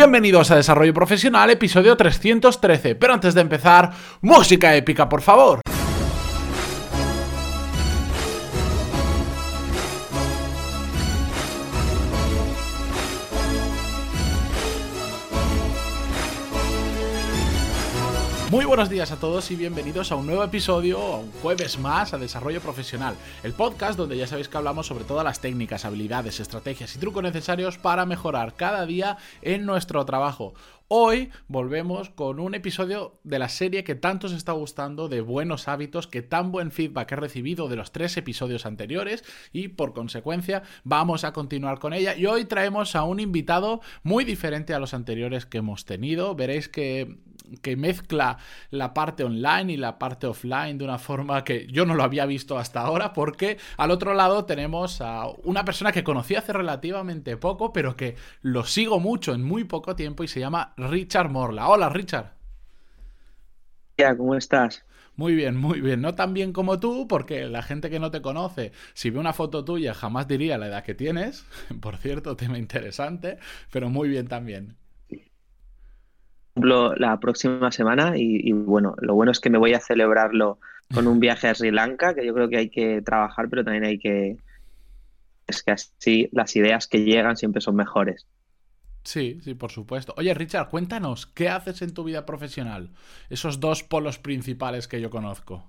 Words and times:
Bienvenidos 0.00 0.50
a 0.50 0.56
Desarrollo 0.56 0.94
Profesional, 0.94 1.50
episodio 1.50 1.94
313. 1.94 2.94
Pero 2.94 3.12
antes 3.12 3.34
de 3.34 3.42
empezar, 3.42 3.90
música 4.22 4.74
épica, 4.74 5.06
por 5.10 5.20
favor. 5.20 5.60
Buenos 18.70 18.88
días 18.88 19.10
a 19.10 19.18
todos 19.18 19.50
y 19.50 19.56
bienvenidos 19.56 20.12
a 20.12 20.14
un 20.14 20.26
nuevo 20.26 20.44
episodio, 20.44 21.16
un 21.16 21.32
jueves 21.42 21.76
más 21.80 22.14
a 22.14 22.18
Desarrollo 22.18 22.60
Profesional, 22.60 23.16
el 23.42 23.52
podcast 23.52 23.98
donde 23.98 24.16
ya 24.16 24.28
sabéis 24.28 24.48
que 24.48 24.58
hablamos 24.58 24.86
sobre 24.86 25.02
todas 25.02 25.24
las 25.24 25.40
técnicas, 25.40 25.84
habilidades, 25.84 26.38
estrategias 26.38 26.94
y 26.94 27.00
trucos 27.00 27.24
necesarios 27.24 27.78
para 27.78 28.06
mejorar 28.06 28.54
cada 28.54 28.86
día 28.86 29.16
en 29.42 29.66
nuestro 29.66 30.04
trabajo. 30.04 30.54
Hoy 30.86 31.30
volvemos 31.46 32.10
con 32.10 32.40
un 32.40 32.54
episodio 32.54 33.20
de 33.22 33.38
la 33.38 33.48
serie 33.48 33.84
que 33.84 33.94
tanto 33.94 34.26
os 34.26 34.32
está 34.32 34.50
gustando 34.52 35.08
de 35.08 35.20
buenos 35.20 35.68
hábitos, 35.68 36.08
que 36.08 36.22
tan 36.22 36.50
buen 36.50 36.72
feedback 36.72 37.12
he 37.12 37.16
recibido 37.16 37.68
de 37.68 37.76
los 37.76 37.92
tres 37.92 38.16
episodios 38.16 38.66
anteriores 38.66 39.24
y 39.52 39.68
por 39.68 39.94
consecuencia 39.94 40.64
vamos 40.82 41.22
a 41.22 41.32
continuar 41.32 41.78
con 41.78 41.92
ella. 41.92 42.16
Y 42.16 42.26
hoy 42.26 42.44
traemos 42.44 42.96
a 42.96 43.04
un 43.04 43.20
invitado 43.20 43.80
muy 44.02 44.24
diferente 44.24 44.74
a 44.74 44.80
los 44.80 44.92
anteriores 44.92 45.46
que 45.46 45.58
hemos 45.58 45.84
tenido. 45.84 46.34
Veréis 46.34 46.68
que 46.68 47.18
que 47.62 47.76
mezcla 47.76 48.38
la 48.70 48.94
parte 48.94 49.24
online 49.24 49.72
y 49.72 49.76
la 49.76 49.98
parte 49.98 50.26
offline 50.26 50.78
de 50.78 50.84
una 50.84 50.98
forma 50.98 51.44
que 51.44 51.66
yo 51.66 51.86
no 51.86 51.94
lo 51.94 52.02
había 52.02 52.26
visto 52.26 52.58
hasta 52.58 52.80
ahora, 52.80 53.12
porque 53.12 53.58
al 53.76 53.90
otro 53.90 54.14
lado 54.14 54.44
tenemos 54.44 55.00
a 55.00 55.26
una 55.44 55.64
persona 55.64 55.92
que 55.92 56.04
conocí 56.04 56.34
hace 56.34 56.52
relativamente 56.52 57.36
poco, 57.36 57.72
pero 57.72 57.96
que 57.96 58.16
lo 58.42 58.64
sigo 58.64 59.00
mucho 59.00 59.34
en 59.34 59.42
muy 59.42 59.64
poco 59.64 59.96
tiempo 59.96 60.24
y 60.24 60.28
se 60.28 60.40
llama 60.40 60.74
Richard 60.76 61.30
Morla. 61.30 61.68
Hola, 61.68 61.88
Richard. 61.88 62.34
¿Cómo 64.16 64.34
estás? 64.34 64.84
Muy 65.16 65.34
bien, 65.34 65.56
muy 65.56 65.82
bien. 65.82 66.00
No 66.00 66.14
tan 66.14 66.32
bien 66.32 66.54
como 66.54 66.80
tú, 66.80 67.06
porque 67.06 67.46
la 67.46 67.62
gente 67.62 67.90
que 67.90 68.00
no 68.00 68.10
te 68.10 68.22
conoce, 68.22 68.72
si 68.94 69.10
ve 69.10 69.18
una 69.18 69.34
foto 69.34 69.64
tuya, 69.64 69.92
jamás 69.92 70.26
diría 70.26 70.56
la 70.56 70.68
edad 70.68 70.84
que 70.84 70.94
tienes. 70.94 71.44
Por 71.80 71.98
cierto, 71.98 72.36
tema 72.36 72.58
interesante, 72.58 73.38
pero 73.70 73.90
muy 73.90 74.08
bien 74.08 74.28
también 74.28 74.79
la 76.54 77.20
próxima 77.20 77.70
semana 77.72 78.14
y, 78.16 78.52
bueno, 78.52 78.94
lo 79.00 79.14
bueno 79.14 79.32
es 79.32 79.40
que 79.40 79.50
me 79.50 79.58
voy 79.58 79.74
a 79.74 79.80
celebrarlo 79.80 80.58
con 80.92 81.06
un 81.06 81.20
viaje 81.20 81.48
a 81.48 81.54
Sri 81.54 81.70
Lanka, 81.70 82.14
que 82.14 82.26
yo 82.26 82.34
creo 82.34 82.48
que 82.48 82.56
hay 82.56 82.70
que 82.70 83.02
trabajar, 83.02 83.48
pero 83.48 83.64
también 83.64 83.84
hay 83.84 83.98
que... 83.98 84.36
Es 85.46 85.62
que 85.62 85.72
así 85.72 86.28
las 86.32 86.54
ideas 86.56 86.86
que 86.86 87.04
llegan 87.04 87.36
siempre 87.36 87.60
son 87.60 87.76
mejores. 87.76 88.26
Sí, 89.04 89.40
sí, 89.42 89.54
por 89.54 89.70
supuesto. 89.70 90.14
Oye, 90.16 90.34
Richard, 90.34 90.68
cuéntanos, 90.68 91.26
¿qué 91.26 91.48
haces 91.48 91.82
en 91.82 91.94
tu 91.94 92.04
vida 92.04 92.26
profesional? 92.26 92.90
Esos 93.30 93.58
dos 93.58 93.82
polos 93.82 94.18
principales 94.18 94.88
que 94.88 95.00
yo 95.00 95.10
conozco. 95.10 95.64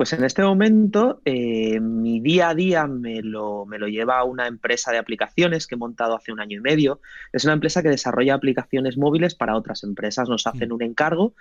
Pues 0.00 0.14
en 0.14 0.24
este 0.24 0.40
momento 0.42 1.20
eh, 1.26 1.78
mi 1.78 2.20
día 2.20 2.48
a 2.48 2.54
día 2.54 2.86
me 2.86 3.20
lo, 3.20 3.66
me 3.66 3.78
lo 3.78 3.86
lleva 3.86 4.24
una 4.24 4.46
empresa 4.46 4.90
de 4.92 4.96
aplicaciones 4.96 5.66
que 5.66 5.74
he 5.74 5.78
montado 5.78 6.16
hace 6.16 6.32
un 6.32 6.40
año 6.40 6.56
y 6.56 6.60
medio. 6.62 7.02
Es 7.34 7.44
una 7.44 7.52
empresa 7.52 7.82
que 7.82 7.90
desarrolla 7.90 8.32
aplicaciones 8.32 8.96
móviles 8.96 9.34
para 9.34 9.54
otras 9.58 9.84
empresas. 9.84 10.26
Nos 10.26 10.46
hacen 10.46 10.70
mm. 10.70 10.72
un 10.72 10.82
encargo 10.84 11.34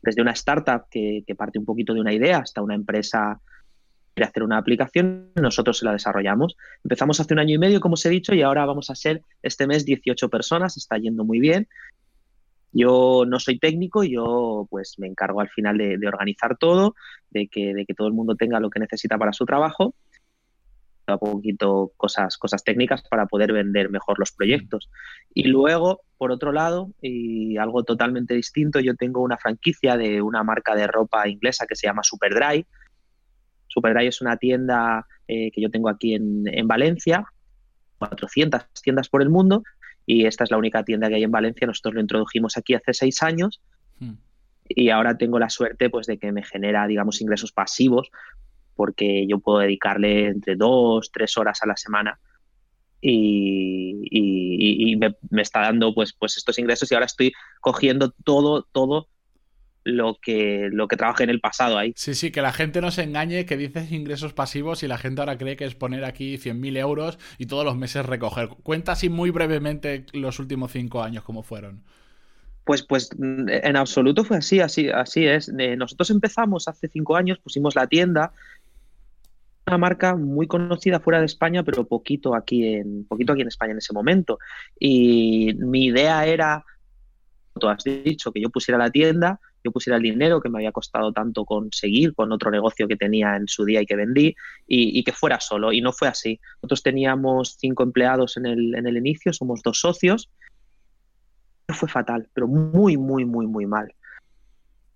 desde 0.00 0.22
una 0.22 0.30
startup 0.30 0.86
que, 0.90 1.22
parte 1.36 1.58
un 1.58 1.66
poquito 1.66 1.92
de 1.92 2.00
una 2.00 2.14
idea 2.14 2.38
hasta 2.38 2.62
una 2.62 2.74
empresa 2.74 3.42
que 3.44 4.14
quiere 4.14 4.30
hacer 4.30 4.42
una 4.42 4.56
aplicación, 4.56 5.28
nosotros 5.34 5.80
se 5.80 5.84
la 5.84 5.92
desarrollamos. 5.92 6.56
Empezamos 6.82 7.20
hace 7.20 7.34
un 7.34 7.40
año 7.40 7.56
y 7.56 7.58
medio, 7.58 7.80
como 7.80 7.92
os 7.92 8.06
he 8.06 8.08
dicho, 8.08 8.34
y 8.34 8.40
ahora 8.40 8.64
vamos 8.64 8.88
a 8.88 8.94
ser 8.94 9.22
este 9.42 9.66
mes 9.66 9.84
18 9.84 10.30
personas, 10.30 10.78
está 10.78 10.96
yendo 10.96 11.26
muy 11.26 11.40
bien. 11.40 11.68
Yo 12.72 13.24
no 13.26 13.40
soy 13.40 13.58
técnico, 13.58 14.04
yo 14.04 14.66
pues 14.70 14.94
me 14.98 15.08
encargo 15.08 15.40
al 15.40 15.48
final 15.48 15.78
de, 15.78 15.98
organizar 16.06 16.56
todo, 16.56 16.94
de 17.30 17.48
que, 17.48 17.74
de 17.74 17.84
que, 17.84 17.94
todo 17.94 18.06
el 18.06 18.14
mundo 18.14 18.36
tenga 18.36 18.60
lo 18.60 18.70
que 18.70 18.78
necesita 18.78 19.18
para 19.18 19.32
su 19.32 19.44
trabajo, 19.44 19.94
un 21.14 21.32
poquito 21.32 21.92
cosas, 21.96 22.38
técnicas 22.64 23.02
para 23.08 23.26
poder 23.26 23.52
vender 23.52 23.90
mejor 23.90 24.18
los 24.18 24.32
proyectos. 24.32 24.90
Y 25.34 25.44
luego, 25.44 26.02
por 26.18 26.30
otro 26.30 26.52
lado, 26.52 26.90
y 27.00 27.56
algo 27.56 27.84
totalmente 27.84 28.34
distinto, 28.34 28.80
yo 28.80 28.94
tengo 28.94 29.22
una 29.22 29.38
franquicia 29.38 29.96
de 29.96 30.22
una 30.22 30.42
marca 30.42 30.74
de 30.74 30.86
ropa 30.86 31.28
inglesa 31.28 31.66
que 31.66 31.76
se 31.76 31.86
llama 31.86 32.02
Superdry. 32.02 32.66
Superdry 33.68 34.06
es 34.06 34.20
una 34.20 34.36
tienda 34.36 35.06
eh, 35.28 35.50
que 35.52 35.60
yo 35.60 35.70
tengo 35.70 35.88
aquí 35.88 36.14
en, 36.14 36.44
en 36.46 36.66
Valencia, 36.66 37.24
400 37.98 38.66
tiendas 38.82 39.08
por 39.08 39.22
el 39.22 39.30
mundo, 39.30 39.62
y 40.06 40.26
esta 40.26 40.44
es 40.44 40.50
la 40.50 40.58
única 40.58 40.84
tienda 40.84 41.08
que 41.08 41.16
hay 41.16 41.24
en 41.24 41.30
Valencia. 41.30 41.66
Nosotros 41.66 41.94
lo 41.94 42.00
introdujimos 42.00 42.56
aquí 42.56 42.74
hace 42.74 42.94
seis 42.94 43.22
años 43.22 43.60
hmm. 43.98 44.14
y 44.68 44.90
ahora 44.90 45.16
tengo 45.16 45.38
la 45.38 45.50
suerte 45.50 45.90
pues 45.90 46.06
de 46.06 46.18
que 46.18 46.32
me 46.32 46.42
genera, 46.42 46.86
digamos, 46.86 47.20
ingresos 47.20 47.52
pasivos 47.52 48.10
porque 48.74 49.26
yo 49.26 49.40
puedo 49.40 49.58
dedicarle 49.58 50.28
entre 50.28 50.56
dos, 50.56 51.10
tres 51.12 51.36
horas 51.36 51.62
a 51.62 51.66
la 51.66 51.76
semana 51.76 52.18
y, 53.02 54.96
me, 54.98 55.14
me, 55.30 55.42
está 55.42 55.60
dando 55.60 55.94
pues, 55.94 56.12
pues 56.12 56.36
estos 56.36 56.58
ingresos 56.58 56.90
y 56.90 56.94
ahora 56.94 57.06
estoy 57.06 57.32
cogiendo 57.60 58.10
todo, 58.24 58.66
todo 58.72 59.08
lo 59.84 60.18
que, 60.20 60.68
lo 60.72 60.88
que 60.88 60.96
trabajé 60.96 61.24
en 61.24 61.30
el 61.30 61.40
pasado 61.40 61.78
ahí. 61.78 61.92
Sí, 61.96 62.14
sí, 62.14 62.30
que 62.30 62.42
la 62.42 62.52
gente 62.52 62.80
no 62.80 62.90
se 62.90 63.02
engañe 63.02 63.46
que 63.46 63.56
dices 63.56 63.92
ingresos 63.92 64.32
pasivos 64.32 64.82
y 64.82 64.88
la 64.88 64.98
gente 64.98 65.20
ahora 65.20 65.38
cree 65.38 65.56
que 65.56 65.64
es 65.64 65.74
poner 65.74 66.04
aquí 66.04 66.36
100.000 66.36 66.76
euros 66.78 67.18
y 67.38 67.46
todos 67.46 67.64
los 67.64 67.76
meses 67.76 68.06
recoger. 68.06 68.48
Cuenta 68.62 68.92
así 68.92 69.08
muy 69.08 69.30
brevemente 69.30 70.06
los 70.12 70.38
últimos 70.38 70.72
cinco 70.72 71.02
años 71.02 71.24
cómo 71.24 71.42
fueron. 71.42 71.82
Pues, 72.64 72.82
pues 72.82 73.10
en 73.18 73.76
absoluto 73.76 74.22
fue 74.22 74.36
así, 74.36 74.60
así, 74.60 74.90
así 74.90 75.26
es. 75.26 75.48
Nosotros 75.48 76.10
empezamos 76.10 76.68
hace 76.68 76.88
cinco 76.88 77.16
años, 77.16 77.38
pusimos 77.38 77.74
la 77.74 77.86
tienda, 77.86 78.32
una 79.66 79.78
marca 79.78 80.14
muy 80.14 80.46
conocida 80.46 81.00
fuera 81.00 81.20
de 81.20 81.26
España, 81.26 81.62
pero 81.62 81.86
poquito 81.86 82.34
aquí 82.34 82.74
en, 82.74 83.04
poquito 83.06 83.32
aquí 83.32 83.42
en 83.42 83.48
España 83.48 83.72
en 83.72 83.78
ese 83.78 83.92
momento. 83.92 84.38
Y 84.78 85.54
mi 85.54 85.86
idea 85.86 86.26
era, 86.26 86.64
tú 87.58 87.68
has 87.68 87.82
dicho, 87.82 88.30
que 88.30 88.40
yo 88.40 88.50
pusiera 88.50 88.78
la 88.78 88.90
tienda, 88.90 89.40
yo 89.62 89.72
pusiera 89.72 89.96
el 89.96 90.02
dinero 90.02 90.40
que 90.40 90.48
me 90.48 90.58
había 90.58 90.72
costado 90.72 91.12
tanto 91.12 91.44
conseguir 91.44 92.14
con 92.14 92.32
otro 92.32 92.50
negocio 92.50 92.88
que 92.88 92.96
tenía 92.96 93.36
en 93.36 93.46
su 93.48 93.64
día 93.64 93.82
y 93.82 93.86
que 93.86 93.96
vendí 93.96 94.34
y, 94.66 95.02
que 95.04 95.12
fuera 95.12 95.40
solo. 95.40 95.72
Y 95.72 95.80
no 95.80 95.92
fue 95.92 96.08
así. 96.08 96.40
Nosotros 96.56 96.82
teníamos 96.82 97.56
cinco 97.58 97.82
empleados 97.82 98.36
en 98.36 98.46
el, 98.46 98.74
en 98.74 98.86
el 98.86 98.96
inicio, 98.96 99.32
somos 99.32 99.62
dos 99.62 99.80
socios. 99.80 100.30
Fue 101.68 101.88
fatal, 101.88 102.28
pero 102.32 102.48
muy, 102.48 102.96
muy, 102.96 103.24
muy, 103.24 103.46
muy 103.46 103.66
mal. 103.66 103.94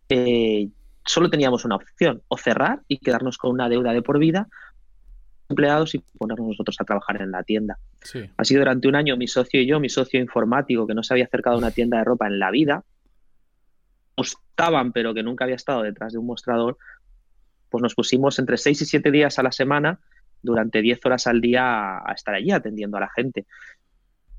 Eh, 0.09 0.69
solo 1.05 1.31
teníamos 1.31 1.65
una 1.65 1.77
opción, 1.77 2.23
o 2.29 2.37
cerrar 2.37 2.83
y 2.89 2.99
quedarnos 2.99 3.39
con 3.39 3.51
una 3.53 3.69
deuda 3.69 3.93
de 3.93 4.03
por 4.03 4.19
vida 4.19 4.49
empleados 5.49 5.95
y 5.95 6.03
ponernos 6.19 6.49
nosotros 6.49 6.77
a 6.81 6.85
trabajar 6.85 7.21
en 7.21 7.31
la 7.31 7.43
tienda. 7.43 7.79
Sí. 8.03 8.21
Así 8.37 8.55
durante 8.55 8.89
un 8.89 8.97
año 8.97 9.17
mi 9.17 9.29
socio 9.29 9.61
y 9.61 9.67
yo, 9.67 9.79
mi 9.79 9.89
socio 9.89 10.21
informático 10.21 10.87
que 10.87 10.95
no 10.95 11.03
se 11.03 11.15
había 11.15 11.27
acercado 11.27 11.57
a 11.57 11.59
una 11.59 11.71
tienda 11.71 11.99
de 11.99 12.05
ropa 12.05 12.27
en 12.27 12.39
la 12.39 12.51
vida, 12.51 12.83
gustaban, 14.17 14.93
pero 14.93 15.15
que 15.15 15.23
nunca 15.23 15.45
había 15.45 15.57
estado 15.57 15.83
detrás 15.83 16.13
de 16.13 16.19
un 16.19 16.27
mostrador, 16.27 16.79
pues 17.69 17.83
nos 17.83 17.95
pusimos 17.95 18.39
entre 18.39 18.57
6 18.57 18.83
y 18.83 18.85
7 18.85 19.11
días 19.11 19.39
a 19.39 19.43
la 19.43 19.53
semana, 19.53 20.01
durante 20.43 20.83
10 20.83 21.05
horas 21.07 21.27
al 21.27 21.41
día, 21.41 21.99
a 21.99 22.13
estar 22.15 22.35
allí 22.35 22.51
atendiendo 22.51 22.97
a 22.99 23.01
la 23.01 23.11
gente. 23.15 23.47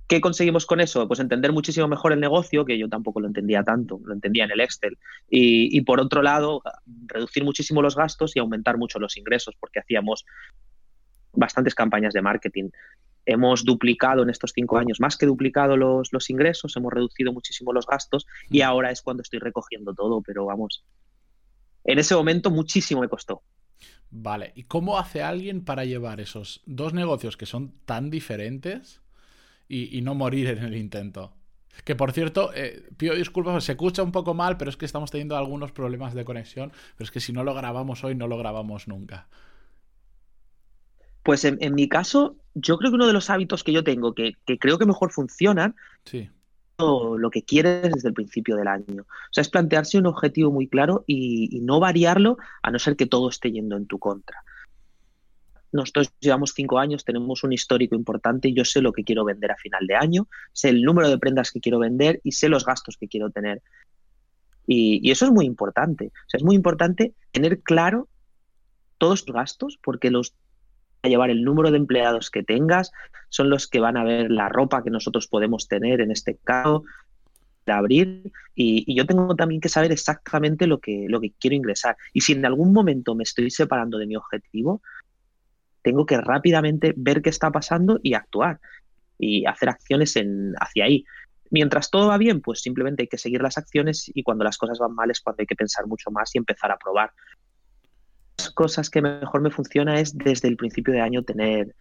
¿Qué 0.08 0.22
conseguimos 0.22 0.68
con 0.68 0.80
eso? 0.82 1.08
Pues 1.08 1.20
entender 1.20 1.52
muchísimo 1.52 1.88
mejor 1.88 2.14
el 2.14 2.20
negocio, 2.20 2.64
que 2.64 2.78
yo 2.78 2.88
tampoco 2.88 3.20
lo 3.20 3.28
entendía 3.28 3.64
tanto, 3.64 4.00
lo 4.04 4.14
entendía 4.14 4.44
en 4.44 4.52
el 4.52 4.62
Excel. 4.62 5.00
Y, 5.28 5.82
por 5.82 6.00
otro 6.00 6.22
lado, 6.22 6.62
reducir 7.08 7.44
muchísimo 7.44 7.82
los 7.82 7.96
gastos 7.96 8.36
y 8.36 8.40
aumentar 8.40 8.78
mucho 8.78 9.00
los 9.00 9.18
ingresos, 9.18 9.56
porque 9.60 9.80
hacíamos 9.80 10.26
bastantes 11.34 11.74
campañas 11.74 12.14
de 12.14 12.22
marketing 12.22 12.70
hemos 13.26 13.66
duplicado 13.66 14.24
en 14.24 14.30
estos 14.30 14.52
cinco 14.54 14.78
años, 14.78 15.00
más 15.00 15.18
que 15.18 15.26
duplicado 15.26 15.78
los, 15.78 16.14
los 16.14 16.30
ingresos, 16.30 16.76
hemos 16.76 16.94
reducido 16.94 17.34
muchísimo 17.34 17.74
los 17.74 17.86
gastos 17.86 18.26
y 18.50 18.62
ahora 18.62 18.92
es 18.92 19.02
cuando 19.02 19.22
estoy 19.22 19.40
recogiendo 19.40 19.94
todo, 19.94 20.22
pero 20.22 20.46
vamos, 20.46 20.84
en 21.84 22.00
ese 22.00 22.16
momento 22.16 22.52
muchísimo 22.52 23.02
me 23.02 23.10
costó. 23.10 23.42
Vale, 24.10 24.54
¿y 24.56 24.64
cómo 24.64 24.98
hace 24.98 25.22
alguien 25.22 25.64
para 25.64 25.86
llevar 25.86 26.20
esos 26.20 26.62
dos 26.66 26.94
negocios 26.94 27.38
que 27.38 27.46
son 27.46 27.74
tan 27.86 28.10
diferentes 28.10 29.02
y, 29.68 30.02
no 30.02 30.16
morir 30.16 30.48
en 30.48 30.64
el 30.64 30.76
intento? 30.76 31.34
Que 31.84 31.96
por 31.96 32.14
cierto, 32.14 32.52
eh, 32.56 32.88
pido 32.98 33.16
disculpas, 33.16 33.64
se 33.64 33.74
escucha 33.74 34.04
un 34.04 34.12
poco 34.12 34.34
mal, 34.34 34.58
pero 34.58 34.70
es 34.70 34.78
que 34.78 34.86
estamos 34.86 35.12
teniendo 35.12 35.36
algunos 35.36 35.72
problemas 35.74 36.14
de 36.14 36.24
conexión, 36.24 36.72
pero 36.96 37.04
es 37.06 37.12
que 37.12 37.20
si 37.20 37.34
no 37.34 37.44
lo 37.44 37.54
grabamos 37.54 38.04
hoy, 38.04 38.16
no 38.16 38.28
lo 38.28 38.38
grabamos 38.38 38.88
nunca. 38.88 39.28
Pues 41.26 41.44
en, 41.44 41.74
mi 41.74 41.90
caso, 41.90 42.38
yo 42.54 42.78
creo 42.78 42.92
que 42.92 42.98
uno 42.98 43.08
de 43.08 43.14
los 43.14 43.32
hábitos 43.32 43.64
que 43.64 43.74
yo 43.74 43.84
tengo, 43.84 44.14
que, 44.14 44.34
creo 44.60 44.78
que 44.78 44.86
mejor 44.86 45.12
funcionan, 45.12 45.76
sí. 46.04 46.30
lo 46.78 47.32
que 47.32 47.42
quieres 47.42 47.92
desde 47.92 48.10
el 48.10 48.14
principio 48.14 48.56
del 48.56 48.68
año. 48.68 49.02
O 49.02 49.32
sea, 49.32 49.42
es 49.42 49.50
plantearse 49.50 49.98
un 49.98 50.06
objetivo 50.06 50.52
muy 50.52 50.68
claro 50.68 51.04
y, 51.08 51.62
no 51.62 51.80
variarlo 51.80 52.38
a 52.62 52.70
no 52.70 52.78
ser 52.78 52.96
que 52.96 53.08
todo 53.08 53.30
esté 53.30 53.52
yendo 53.52 53.76
en 53.76 53.88
tu 53.88 53.98
contra. 53.98 54.38
nosotros 55.72 56.14
llevamos 56.20 56.54
cinco 56.54 56.78
años, 56.78 57.04
tenemos 57.04 57.44
un 57.44 57.54
histórico 57.54 57.96
importante 57.96 58.50
y 58.50 58.54
yo 58.54 58.64
sé 58.64 58.84
lo 58.84 58.94
que 58.94 59.04
quiero 59.04 59.26
vender 59.26 59.52
a 59.52 59.58
final 59.58 59.88
de 59.88 59.96
año, 59.96 60.28
sé 60.54 60.70
el 60.70 60.84
número 60.84 61.10
de 61.10 61.18
prendas 61.18 61.50
que 61.50 61.60
quiero 61.60 61.80
vender 61.80 62.22
y 62.24 62.34
sé 62.34 62.50
los 62.50 62.66
gastos 62.68 62.98
que 62.98 63.08
quiero 63.08 63.32
tener. 63.32 63.64
Y, 64.68 65.10
eso 65.10 65.26
es 65.26 65.32
muy 65.32 65.46
importante. 65.46 66.12
O 66.14 66.30
sea, 66.30 66.38
es 66.38 66.44
muy 66.44 66.56
importante 66.56 67.16
tener 67.32 67.62
claro 67.62 68.10
todos 69.00 69.26
tus 69.26 69.34
gastos 69.34 69.80
porque 69.82 70.12
los 70.12 70.36
llevar 71.08 71.30
el 71.30 71.44
número 71.44 71.72
de 71.72 71.78
empleados 71.78 72.30
que 72.30 72.44
tengas, 72.44 72.92
son 73.30 73.50
los 73.50 73.68
que 73.68 73.80
van 73.80 73.98
a 73.98 74.04
ver 74.04 74.32
la 74.32 74.50
ropa 74.50 74.84
que 74.84 74.90
nosotros 74.90 75.28
podemos 75.28 75.68
tener 75.68 76.02
en 76.02 76.12
este 76.12 76.38
caso, 76.44 76.84
de 77.66 77.72
abrir 77.72 78.32
y, 78.54 78.84
y, 78.86 78.96
yo 78.96 79.08
tengo 79.08 79.36
también 79.36 79.60
que 79.60 79.70
saber 79.70 79.92
exactamente 79.92 80.68
lo 80.68 80.80
que, 80.80 81.08
lo 81.10 81.20
que 81.20 81.34
quiero 81.40 81.56
ingresar. 81.56 81.98
Y 82.14 82.22
si 82.22 82.34
en 82.34 82.46
algún 82.46 82.72
momento 82.72 83.16
me 83.16 83.24
estoy 83.24 83.50
separando 83.50 83.98
de 83.98 84.06
mi 84.06 84.16
objetivo, 84.16 84.82
tengo 85.82 86.06
que 86.06 86.18
rápidamente 86.18 86.94
ver 86.98 87.22
qué 87.22 87.30
está 87.30 87.52
pasando 87.52 88.00
y 88.02 88.14
actuar 88.14 88.60
y 89.20 89.46
hacer 89.46 89.70
acciones 89.70 90.16
en, 90.16 90.54
hacia 90.60 90.86
ahí. 90.86 91.06
Mientras 91.52 91.92
todo 91.92 92.08
va 92.08 92.18
bien, 92.18 92.42
pues 92.42 92.62
simplemente 92.62 93.04
hay 93.04 93.08
que 93.08 93.18
seguir 93.18 93.42
las 93.42 93.58
acciones 93.58 94.12
y 94.14 94.24
cuando 94.24 94.44
las 94.44 94.58
cosas 94.58 94.80
van 94.80 94.96
mal 94.96 95.12
es 95.12 95.22
cuando 95.22 95.42
hay 95.42 95.46
que 95.46 95.56
pensar 95.56 95.86
mucho 95.86 96.10
más 96.12 96.34
y 96.34 96.40
empezar 96.40 96.72
a 96.72 96.78
probar. 96.78 97.12
Cosas 98.56 98.90
que 98.90 99.04
mejor 99.04 99.42
me 99.42 99.52
funciona 99.52 100.00
es 100.00 100.18
desde 100.18 100.48
el 100.48 100.58
principio 100.58 100.94
de 100.94 101.02
año 101.02 101.22
tener 101.22 101.76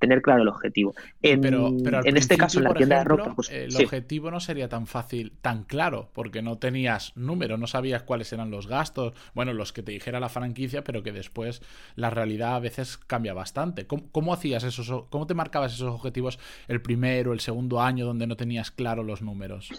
tener 0.00 0.22
claro 0.22 0.42
el 0.42 0.48
objetivo. 0.48 0.94
En, 1.22 1.40
pero, 1.42 1.68
en 2.04 2.16
este 2.16 2.36
caso, 2.36 2.58
en 2.58 2.64
la 2.64 2.74
tienda 2.74 2.98
de 2.98 3.04
ropa, 3.04 3.34
pues, 3.34 3.50
el 3.50 3.76
objetivo 3.76 4.30
no 4.30 4.40
sería 4.40 4.68
tan 4.68 4.86
fácil, 4.86 5.34
tan 5.42 5.64
claro, 5.64 6.08
porque 6.14 6.42
no 6.42 6.58
tenías 6.58 7.14
número, 7.16 7.58
no 7.58 7.66
sabías 7.66 8.02
cuáles 8.02 8.32
eran 8.32 8.50
los 8.50 8.66
gastos, 8.66 9.12
bueno, 9.34 9.52
los 9.52 9.72
que 9.72 9.82
te 9.82 9.92
dijera 9.92 10.18
la 10.18 10.30
franquicia, 10.30 10.82
pero 10.82 11.02
que 11.02 11.12
después 11.12 11.62
la 11.94 12.10
realidad 12.10 12.56
a 12.56 12.60
veces 12.60 12.96
cambia 12.96 13.34
bastante. 13.34 13.86
¿Cómo, 13.86 14.32
hacías 14.32 14.64
esos, 14.64 15.04
cómo 15.10 15.26
te 15.26 15.34
marcabas 15.34 15.74
esos 15.74 15.94
objetivos 15.94 16.38
el 16.66 16.80
primero, 16.80 17.34
el 17.34 17.40
segundo 17.40 17.80
año 17.82 18.06
donde 18.06 18.26
no 18.26 18.36
tenías 18.36 18.70
claro 18.70 19.02
los 19.02 19.20
números? 19.20 19.70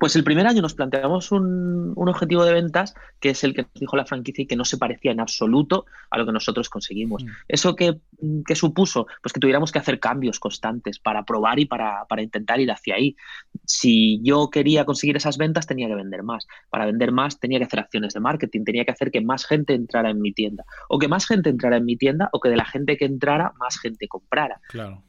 Pues 0.00 0.16
el 0.16 0.24
primer 0.24 0.46
año 0.46 0.62
nos 0.62 0.72
planteamos 0.72 1.30
un, 1.30 1.92
objetivo 1.94 2.42
de 2.46 2.54
ventas 2.54 2.94
que 3.20 3.28
es 3.30 3.44
el 3.44 3.52
que 3.52 3.62
nos 3.62 3.74
dijo 3.74 3.98
la 3.98 4.06
franquicia 4.06 4.42
y 4.42 4.46
que 4.46 4.56
no 4.56 4.64
se 4.64 4.78
parecía 4.78 5.12
en 5.12 5.20
absoluto 5.20 5.84
a 6.10 6.16
lo 6.16 6.24
que 6.24 6.32
nosotros 6.32 6.70
conseguimos. 6.70 7.22
Mm. 7.22 7.28
¿Eso 7.48 7.76
que, 7.76 8.00
supuso? 8.54 9.06
Pues 9.22 9.34
que 9.34 9.40
tuviéramos 9.40 9.70
que 9.70 9.78
hacer 9.78 10.00
cambios 10.00 10.40
constantes 10.40 10.98
para 10.98 11.24
probar 11.24 11.58
y 11.58 11.66
para, 11.66 12.06
para, 12.08 12.22
intentar 12.22 12.60
ir 12.60 12.72
hacia 12.72 12.94
ahí. 12.94 13.14
Si 13.66 14.22
yo 14.22 14.48
quería 14.48 14.86
conseguir 14.86 15.18
esas 15.18 15.36
ventas, 15.36 15.66
tenía 15.66 15.86
que 15.86 15.94
vender 15.94 16.22
más. 16.22 16.46
Para 16.70 16.86
vender 16.86 17.12
más, 17.12 17.38
tenía 17.38 17.58
que 17.58 17.66
hacer 17.66 17.80
acciones 17.80 18.14
de 18.14 18.20
marketing, 18.20 18.64
tenía 18.64 18.86
que 18.86 18.92
hacer 18.92 19.10
que 19.10 19.20
más 19.20 19.44
gente 19.44 19.74
entrara 19.74 20.08
en 20.08 20.22
mi 20.22 20.32
tienda. 20.32 20.64
O 20.88 20.98
que 20.98 21.08
más 21.08 21.26
gente 21.26 21.50
entrara 21.50 21.76
en 21.76 21.84
mi 21.84 21.98
tienda 21.98 22.30
o 22.32 22.40
que 22.40 22.48
de 22.48 22.56
la 22.56 22.64
gente 22.64 22.96
que 22.96 23.04
entrara, 23.04 23.52
más 23.58 23.78
gente 23.78 24.08
comprara. 24.08 24.62
Claro 24.70 25.02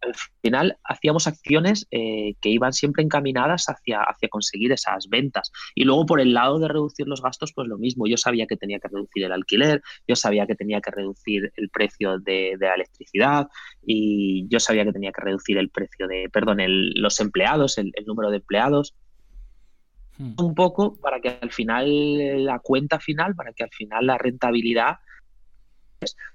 al 0.00 0.14
final 0.42 0.78
hacíamos 0.84 1.26
acciones 1.26 1.86
eh, 1.90 2.34
que 2.40 2.48
iban 2.48 2.72
siempre 2.72 3.02
encaminadas 3.02 3.66
hacia, 3.68 4.02
hacia 4.02 4.28
conseguir 4.28 4.72
esas 4.72 5.08
ventas. 5.08 5.50
Y 5.74 5.84
luego 5.84 6.06
por 6.06 6.20
el 6.20 6.34
lado 6.34 6.58
de 6.58 6.68
reducir 6.68 7.06
los 7.06 7.22
gastos, 7.22 7.52
pues 7.54 7.68
lo 7.68 7.78
mismo. 7.78 8.06
Yo 8.06 8.16
sabía 8.16 8.46
que 8.46 8.56
tenía 8.56 8.78
que 8.78 8.88
reducir 8.88 9.24
el 9.24 9.32
alquiler, 9.32 9.82
yo 10.06 10.16
sabía 10.16 10.46
que 10.46 10.54
tenía 10.54 10.80
que 10.80 10.90
reducir 10.90 11.52
el 11.56 11.68
precio 11.70 12.18
de, 12.18 12.56
la 12.58 12.74
electricidad 12.74 13.48
y 13.84 14.46
yo 14.48 14.60
sabía 14.60 14.84
que 14.84 14.92
tenía 14.92 15.12
que 15.12 15.22
reducir 15.22 15.58
el 15.58 15.70
precio 15.70 16.06
de, 16.06 16.28
perdón, 16.32 16.58
los 16.66 17.20
empleados, 17.20 17.78
el, 17.78 17.92
número 18.06 18.30
de 18.30 18.36
empleados. 18.36 18.94
Hmm. 20.18 20.34
Un 20.38 20.54
poco 20.54 20.98
para 21.00 21.20
que 21.20 21.38
al 21.40 21.52
final, 21.52 22.44
la 22.44 22.58
cuenta 22.60 22.98
final, 23.00 23.34
para 23.34 23.52
que 23.52 23.64
al 23.64 23.70
final 23.70 24.06
la 24.06 24.18
rentabilidad 24.18 24.96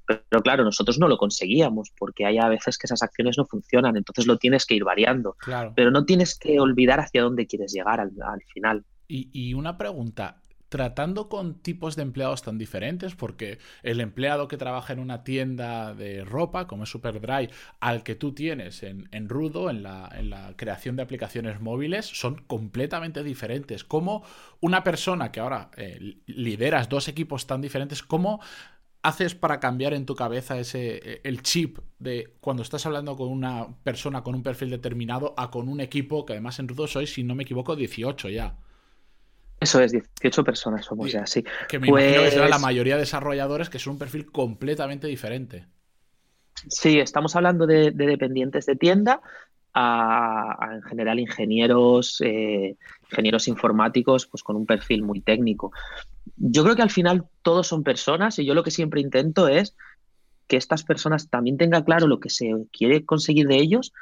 pero 0.06 0.42
claro, 0.42 0.64
nosotros 0.64 1.00
no 1.00 1.08
lo 1.08 1.18
conseguíamos 1.18 1.92
porque 1.98 2.26
hay 2.26 2.38
a 2.38 2.50
veces 2.50 2.78
que 2.78 2.88
esas 2.88 3.04
acciones 3.04 3.38
no 3.38 3.46
funcionan, 3.46 3.98
entonces 3.98 4.28
lo 4.28 4.38
tienes 4.38 4.66
que 4.66 4.76
ir 4.76 4.84
variando. 4.84 5.36
Pero 5.76 5.92
no 5.92 6.06
tienes 6.06 6.38
que 6.38 6.60
olvidar 6.60 7.00
hacia 7.00 7.24
dónde 7.24 7.48
quieres 7.48 7.74
llegar 7.74 8.00
al, 8.00 8.12
final. 8.54 8.84
Y, 9.08 9.54
una 9.54 9.78
pregunta, 9.78 10.42
tratando 10.70 11.28
con 11.28 11.62
tipos 11.62 11.98
de 11.98 12.04
empleados 12.04 12.44
tan 12.44 12.58
diferentes, 12.58 13.14
porque 13.14 13.60
el 13.84 14.00
empleado 14.00 14.48
que 14.48 14.58
trabaja 14.58 14.94
en 14.94 15.00
una 15.00 15.24
tienda 15.24 15.94
de 15.94 16.24
ropa, 16.24 16.66
como 16.66 16.84
es 16.84 16.90
Superdry, 16.90 17.50
al 17.82 18.04
que 18.04 18.16
tú 18.16 18.34
tienes 18.34 18.82
en, 18.84 19.30
Rudo, 19.30 19.70
en 19.70 19.84
la, 19.84 20.10
en 20.14 20.30
la, 20.30 20.54
creación 20.56 20.96
de 20.96 21.04
aplicaciones 21.04 21.60
móviles, 21.60 22.06
son 22.06 22.36
completamente 22.48 23.22
diferentes. 23.24 23.84
Como 23.84 24.24
una 24.62 24.84
persona 24.84 25.32
que 25.32 25.42
ahora 25.42 25.72
eh, 25.76 26.20
lideras 26.26 26.88
dos 26.88 27.10
equipos 27.10 27.48
tan 27.48 27.62
diferentes, 27.62 28.02
¿cómo 28.02 28.40
haces 29.04 29.36
para 29.36 29.60
cambiar 29.60 29.94
en 29.94 30.06
tu 30.06 30.16
cabeza 30.16 30.60
ese 30.60 31.00
eh, 31.04 31.22
el 31.24 31.42
chip 31.42 31.80
de 32.00 32.36
cuando 32.40 32.64
estás 32.64 32.86
hablando 32.86 33.16
con 33.16 33.30
una 33.30 33.68
persona 33.84 34.24
con 34.24 34.36
un 34.36 34.44
perfil 34.44 34.70
determinado 34.70 35.34
a 35.38 35.50
con 35.50 35.68
un 35.68 35.82
equipo 35.82 36.26
que 36.26 36.34
además 36.34 36.60
en 36.60 36.68
Rudo 36.68 36.88
sois, 36.88 37.14
si 37.14 37.24
no 37.24 37.36
me 37.36 37.44
equivoco, 37.44 37.76
18 37.76 38.30
ya? 38.30 38.56
Eso 39.60 39.80
es, 39.80 39.92
18 39.92 40.44
personas 40.44 40.86
somos 40.86 41.12
ya, 41.12 41.26
sí. 41.26 41.44
Que 41.68 41.78
me 41.80 41.88
imagino 41.88 42.24
que 42.24 42.32
será 42.32 42.46
la 42.46 42.56
pues 42.56 42.62
mayoría 42.62 42.96
de 42.96 43.02
desarrolladores 43.02 43.70
que 43.70 43.78
son 43.78 43.94
un 43.94 44.00
perfil 44.00 44.32
completamente 44.32 45.08
diferente. 45.08 45.68
Sí, 46.68 47.00
estamos 47.00 47.36
hablando 47.36 47.68
de, 47.68 47.92
dependientes 47.92 48.66
de 48.66 48.76
tienda, 48.76 49.22
a, 49.74 50.72
en 50.74 50.82
general 50.82 51.20
ingenieros, 51.20 52.22
eh, 52.22 52.76
ingenieros 53.10 53.48
informáticos, 53.48 54.26
pues 54.26 54.44
con 54.44 54.56
un 54.56 54.66
perfil 54.66 55.04
muy 55.04 55.22
técnico 55.22 55.72
yo 56.36 56.64
creo 56.64 56.76
que 56.76 56.82
al 56.82 56.90
final 56.90 57.26
todos 57.42 57.68
son 57.68 57.84
personas 57.84 58.40
y 58.40 58.46
yo 58.46 58.54
lo 58.54 58.64
que 58.64 58.72
siempre 58.72 59.02
intento 59.02 59.48
es 59.48 59.76
que 60.48 60.58
estas 60.58 60.84
personas 60.84 61.30
también 61.30 61.58
tengan 61.58 61.84
claro 61.84 62.08
lo 62.08 62.20
que 62.20 62.30
se 62.30 62.52
quiere 62.72 63.06
conseguir 63.06 63.48
de 63.48 63.58
ellos, 63.58 63.94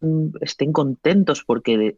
mm, 0.00 0.28
estén 0.40 0.72
contentos 0.72 1.42
porque 1.44 1.96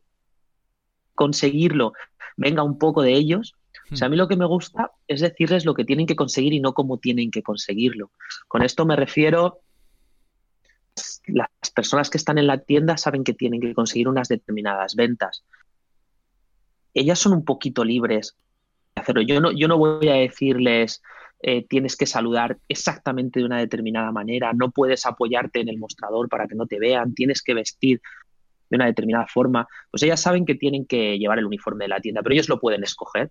conseguirlo 1.15 1.93
venga 2.37 2.63
un 2.63 2.79
poco 2.79 3.03
de 3.03 3.15
ellos. 3.15 3.55
O 3.91 3.97
sea, 3.97 4.07
a 4.07 4.11
mí 4.11 4.17
lo 4.17 4.29
que 4.29 4.37
me 4.37 4.47
gusta 4.47 4.93
es 5.07 5.21
decirles 5.21 5.65
lo 5.65 5.75
que 5.75 5.85
tienen 5.85 6.07
que 6.07 6.15
conseguir 6.15 6.53
y 6.53 6.61
no 6.61 6.75
cómo 6.75 6.99
tienen 6.99 7.31
que 7.31 7.43
conseguirlo. 7.43 8.13
Con 8.47 8.63
esto 8.63 8.85
me 8.87 8.97
refiero, 8.97 9.61
las 11.27 11.49
personas 11.75 12.11
que 12.11 12.19
están 12.19 12.39
en 12.39 12.47
la 12.47 12.59
tienda 12.59 12.97
saben 12.97 13.25
que 13.25 13.35
tienen 13.35 13.61
que 13.61 13.75
conseguir 13.75 14.09
unas 14.09 14.29
determinadas 14.29 14.95
ventas. 14.95 15.43
Ellas 16.95 17.19
son 17.19 17.33
un 17.33 17.45
poquito 17.45 17.85
libres 17.85 18.37
hacerlo. 18.99 19.23
Yo 19.23 19.41
no, 19.41 19.53
yo 19.53 19.69
no 19.69 19.79
voy 19.79 20.09
a 20.09 20.15
decirles 20.15 21.03
eh, 21.41 21.65
tienes 21.69 21.97
que 21.97 22.07
saludar 22.07 22.59
exactamente 22.67 23.39
de 23.39 23.47
una 23.47 23.59
determinada 23.59 24.11
manera, 24.11 24.53
no 24.53 24.73
puedes 24.73 25.07
apoyarte 25.07 25.61
en 25.61 25.69
el 25.69 25.79
mostrador 25.79 26.29
para 26.29 26.49
que 26.49 26.57
no 26.57 26.67
te 26.67 26.81
vean, 26.81 27.15
tienes 27.15 27.43
que 27.43 27.55
vestir 27.55 28.01
de 28.69 28.77
una 28.77 28.87
determinada 28.87 29.27
forma. 29.29 29.69
Pues 29.91 30.03
ellas 30.03 30.21
saben 30.21 30.45
que 30.45 30.57
tienen 30.57 30.85
que 30.85 31.17
llevar 31.17 31.39
el 31.39 31.47
uniforme 31.47 31.85
de 31.85 31.91
la 31.91 32.01
tienda, 32.01 32.23
pero 32.23 32.33
ellos 32.35 32.49
lo 32.49 32.59
pueden 32.59 32.83
escoger. 32.83 33.31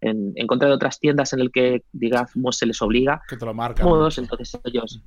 En, 0.00 0.34
contra 0.46 0.68
de 0.68 0.74
otras 0.74 1.00
tiendas 1.00 1.32
en 1.32 1.40
el 1.40 1.50
que, 1.50 1.82
digamos, 1.92 2.58
se 2.58 2.66
les 2.66 2.82
obliga 2.82 3.22
que 3.26 3.38
te 3.38 3.46
lo 3.46 3.54
marcan. 3.54 3.86
Modos, 3.86 4.18
entonces 4.18 4.60
ellos 4.64 5.00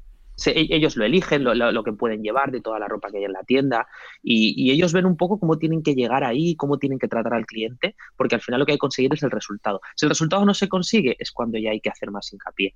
e, 0.45 0.67
ellos 0.69 0.95
lo 0.95 1.05
eligen, 1.05 1.43
lo, 1.43 1.83
que 1.83 1.93
pueden 1.93 2.21
llevar 2.21 2.51
de 2.51 2.61
toda 2.61 2.79
la 2.79 2.87
ropa 2.87 3.09
que 3.09 3.17
hay 3.17 3.23
en 3.23 3.33
la 3.33 3.43
tienda 3.43 3.87
y, 4.21 4.71
ellos 4.71 4.93
ven 4.93 5.05
un 5.05 5.17
poco 5.17 5.39
cómo 5.39 5.57
tienen 5.57 5.81
que 5.81 5.95
llegar 5.95 6.23
ahí, 6.23 6.55
cómo 6.55 6.77
tienen 6.77 6.99
que 6.99 7.07
tratar 7.07 7.33
al 7.33 7.45
cliente, 7.45 7.95
porque 8.15 8.35
al 8.35 8.41
final 8.41 8.59
lo 8.59 8.65
que 8.65 8.73
hay 8.73 8.77
que 8.77 8.81
conseguir 8.81 9.13
es 9.13 9.23
el 9.23 9.31
resultado. 9.31 9.81
Si 9.95 10.05
el 10.05 10.11
resultado 10.11 10.45
no 10.45 10.53
se 10.53 10.69
consigue, 10.69 11.15
es 11.19 11.31
cuando 11.31 11.57
ya 11.57 11.71
hay 11.71 11.79
que 11.79 11.89
hacer 11.89 12.11
más 12.11 12.31
hincapié. 12.31 12.75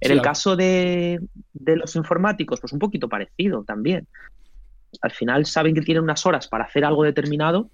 En 0.00 0.12
el 0.12 0.20
caso 0.20 0.54
de, 0.54 1.18
los 1.54 1.96
informáticos, 1.96 2.60
pues 2.60 2.72
un 2.74 2.78
poquito 2.78 3.08
parecido 3.08 3.64
también. 3.64 4.06
Al 5.00 5.12
final 5.12 5.46
saben 5.46 5.74
que 5.74 5.80
tienen 5.80 6.02
unas 6.02 6.26
horas 6.26 6.46
para 6.46 6.64
hacer 6.64 6.84
algo 6.84 7.04
determinado 7.04 7.70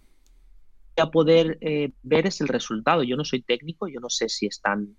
y 0.97 1.01
a 1.01 1.07
poder 1.07 1.59
eh, 1.61 1.91
ver 2.03 2.27
es 2.29 2.41
el 2.41 2.49
resultado. 2.49 3.03
Yo 3.03 3.17
no 3.17 3.25
soy 3.25 3.43
técnico, 3.43 3.89
yo 3.89 3.99
no 3.99 4.09
sé 4.09 4.29
si 4.29 4.47
están, 4.47 4.97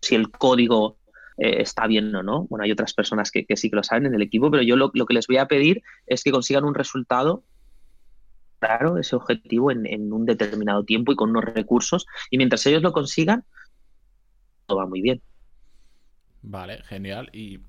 si 0.00 0.16
el 0.16 0.30
código 0.30 0.96
eh, 1.40 1.62
está 1.62 1.86
bien 1.86 2.14
o 2.14 2.22
no. 2.22 2.46
Bueno, 2.48 2.64
hay 2.64 2.70
otras 2.70 2.92
personas 2.92 3.30
que, 3.30 3.46
sí 3.56 3.70
que 3.70 3.76
lo 3.76 3.82
saben 3.82 4.04
en 4.06 4.14
el 4.14 4.20
equipo, 4.20 4.50
pero 4.50 4.62
yo 4.62 4.76
lo, 4.76 4.92
que 4.92 5.14
les 5.14 5.26
voy 5.26 5.38
a 5.38 5.48
pedir 5.48 5.82
es 6.06 6.22
que 6.22 6.30
consigan 6.30 6.64
un 6.64 6.74
resultado 6.74 7.44
claro, 8.58 8.98
ese 8.98 9.16
objetivo 9.16 9.70
en, 9.70 10.12
un 10.12 10.26
determinado 10.26 10.84
tiempo 10.84 11.12
y 11.12 11.16
con 11.16 11.30
unos 11.30 11.46
recursos. 11.46 12.06
Y 12.30 12.36
mientras 12.36 12.66
ellos 12.66 12.82
lo 12.82 12.92
consigan, 12.92 13.44
todo 14.66 14.78
va 14.78 14.86
muy 14.86 15.00
bien. 15.00 15.22
Vale, 16.42 16.82
genial. 16.84 17.30
Y 17.32 17.60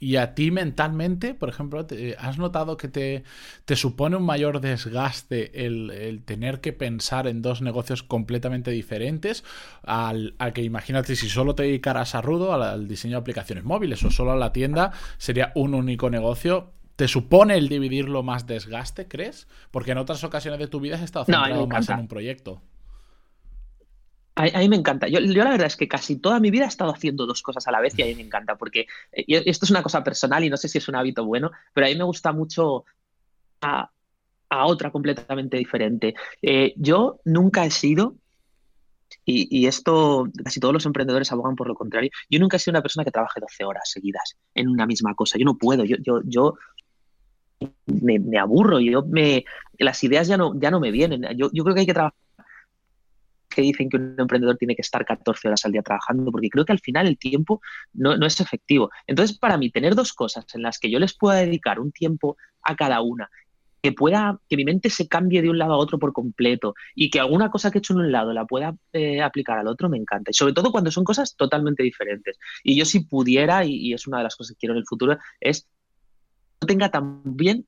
y 0.00 0.16
a 0.16 0.34
ti 0.34 0.50
mentalmente, 0.50 1.34
por 1.34 1.50
ejemplo, 1.50 1.86
¿has 2.18 2.38
notado 2.38 2.78
que 2.78 2.88
te, 2.88 3.22
te, 3.66 3.76
supone 3.76 4.16
un 4.16 4.24
mayor 4.24 4.62
desgaste 4.62 5.66
el, 5.66 6.22
tener 6.24 6.62
que 6.62 6.72
pensar 6.72 7.26
en 7.26 7.42
dos 7.42 7.60
negocios 7.60 8.02
completamente 8.02 8.70
diferentes 8.70 9.44
al, 9.82 10.34
que 10.54 10.62
imagínate 10.62 11.16
si 11.16 11.28
solo 11.28 11.54
te 11.54 11.64
dedicaras 11.64 12.14
a 12.14 12.22
Rudo, 12.22 12.54
al, 12.54 12.88
diseño 12.88 13.16
de 13.16 13.20
aplicaciones 13.20 13.64
móviles 13.64 14.02
o 14.02 14.10
solo 14.10 14.32
a 14.32 14.36
la 14.36 14.54
tienda, 14.54 14.92
sería 15.18 15.52
un 15.54 15.74
único 15.74 16.08
negocio? 16.08 16.72
¿Te 16.96 17.06
supone 17.06 17.56
el 17.56 17.68
dividirlo 17.68 18.22
más 18.22 18.46
desgaste, 18.46 19.06
crees? 19.06 19.48
Porque 19.70 19.92
en 19.92 19.98
otras 19.98 20.24
ocasiones 20.24 20.60
de 20.60 20.66
tu 20.66 20.80
vida 20.80 20.96
has 20.96 21.02
estado 21.02 21.26
centrado 21.26 21.66
más 21.66 21.88
en 21.90 22.00
un 22.00 22.08
proyecto. 22.08 22.62
A, 24.34 24.58
mí 24.58 24.68
me 24.68 24.76
encanta. 24.76 25.08
Yo, 25.08 25.20
la 25.20 25.50
verdad 25.50 25.66
es 25.66 25.76
que 25.76 25.88
casi 25.88 26.16
toda 26.16 26.40
mi 26.40 26.50
vida 26.50 26.64
he 26.64 26.68
estado 26.68 26.92
haciendo 26.92 27.26
dos 27.26 27.42
cosas 27.42 27.66
a 27.66 27.72
la 27.72 27.80
vez 27.80 27.98
y 27.98 28.02
a 28.02 28.06
mí 28.06 28.14
me 28.14 28.22
encanta, 28.22 28.56
porque 28.56 28.86
eh, 29.12 29.42
esto 29.46 29.66
es 29.66 29.70
una 29.70 29.82
cosa 29.82 30.02
personal 30.02 30.44
y 30.44 30.50
no 30.50 30.56
sé 30.56 30.68
si 30.68 30.78
es 30.78 30.88
un 30.88 30.96
hábito 30.96 31.24
bueno, 31.24 31.50
pero 31.74 31.86
a 31.86 31.90
mí 31.90 31.96
me 31.96 32.04
gusta 32.04 32.32
mucho 32.32 32.84
a, 33.60 33.90
otra 34.48 34.90
completamente 34.90 35.56
diferente. 35.56 36.14
Eh, 36.42 36.72
yo 36.76 37.20
nunca 37.24 37.64
he 37.64 37.70
sido, 37.70 38.16
y, 39.24 39.66
esto 39.66 40.26
casi 40.42 40.58
todos 40.58 40.74
los 40.74 40.86
emprendedores 40.86 41.30
abogan 41.30 41.54
por 41.54 41.68
lo 41.68 41.74
contrario, 41.74 42.10
yo 42.28 42.40
nunca 42.40 42.56
he 42.56 42.60
sido 42.60 42.72
una 42.72 42.82
persona 42.82 43.04
que 43.04 43.10
trabaje 43.10 43.40
12 43.40 43.64
horas 43.64 43.90
seguidas 43.90 44.36
en 44.54 44.68
una 44.68 44.86
misma 44.86 45.14
cosa. 45.14 45.38
Yo 45.38 45.44
no 45.44 45.56
puedo, 45.56 45.84
yo, 45.84 45.96
yo, 46.00 46.20
yo 46.24 46.54
me, 47.86 48.18
me 48.18 48.38
aburro, 48.38 48.80
yo 48.80 49.02
me, 49.02 49.44
las 49.78 50.02
ideas 50.02 50.26
ya 50.28 50.36
no, 50.36 50.58
ya 50.58 50.70
no 50.70 50.80
me 50.80 50.90
vienen. 50.90 51.22
Yo, 51.36 51.50
yo 51.52 51.62
creo 51.62 51.74
que 51.74 51.80
hay 51.80 51.86
que 51.86 51.94
trabajar 51.94 52.14
que 53.50 53.62
dicen 53.62 53.88
que 53.88 53.96
un 53.96 54.14
emprendedor 54.18 54.56
tiene 54.56 54.74
que 54.74 54.82
estar 54.82 55.04
14 55.04 55.48
horas 55.48 55.64
al 55.64 55.72
día 55.72 55.82
trabajando, 55.82 56.30
porque 56.30 56.48
creo 56.48 56.64
que 56.64 56.72
al 56.72 56.80
final 56.80 57.06
el 57.06 57.18
tiempo 57.18 57.60
no, 57.92 58.16
no, 58.16 58.26
es 58.26 58.40
efectivo. 58.40 58.90
Entonces, 59.06 59.36
para 59.36 59.58
mí, 59.58 59.70
tener 59.70 59.94
dos 59.94 60.12
cosas 60.12 60.46
en 60.54 60.62
las 60.62 60.78
que 60.78 60.90
yo 60.90 60.98
les 60.98 61.16
pueda 61.16 61.40
dedicar 61.40 61.80
un 61.80 61.92
tiempo 61.92 62.36
a 62.62 62.76
cada 62.76 63.00
una, 63.02 63.28
que 63.82 63.92
pueda, 63.92 64.38
que 64.48 64.56
mi 64.56 64.64
mente 64.64 64.90
se 64.90 65.08
cambie 65.08 65.42
de 65.42 65.50
un 65.50 65.58
lado 65.58 65.74
a 65.74 65.78
otro 65.78 65.98
por 65.98 66.12
completo 66.12 66.74
y 66.94 67.10
que 67.10 67.20
alguna 67.20 67.50
cosa 67.50 67.70
que 67.70 67.78
he 67.78 67.80
hecho 67.80 67.94
en 67.94 68.00
un 68.00 68.12
lado 68.12 68.32
la 68.32 68.44
pueda 68.44 68.76
eh, 68.92 69.22
aplicar 69.22 69.58
al 69.58 69.68
otro, 69.68 69.88
me 69.88 69.96
encanta. 69.96 70.30
Y 70.30 70.34
sobre 70.34 70.52
todo 70.52 70.70
cuando 70.70 70.90
son 70.90 71.04
cosas 71.04 71.34
totalmente 71.36 71.82
diferentes. 71.82 72.38
Y 72.62 72.76
yo 72.76 72.84
si 72.84 73.00
pudiera, 73.00 73.64
y, 73.64 73.92
es 73.92 74.06
una 74.06 74.18
de 74.18 74.24
las 74.24 74.36
cosas 74.36 74.54
que 74.54 74.60
quiero 74.60 74.74
en 74.74 74.78
el 74.78 74.86
futuro, 74.86 75.18
es 75.40 75.68
no 76.60 76.66
tenga 76.66 76.90
también 76.90 77.66